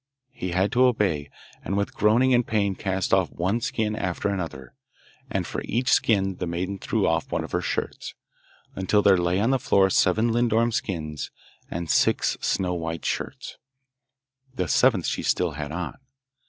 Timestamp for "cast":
2.73-3.13